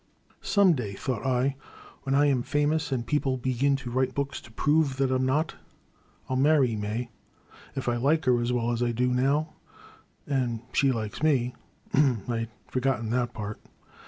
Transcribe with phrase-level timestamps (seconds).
[0.41, 1.55] Some day, thought I,
[2.01, 5.27] when I am famous, and people begin to write books to prove that I *m
[5.27, 5.53] not,
[6.27, 7.11] I *11 marry May,—
[7.77, 9.53] ^if I like her as well as I do now—
[10.25, 11.53] and she likes me,—
[11.93, 12.23] ahem!
[12.27, 13.61] I *d forgotten that part.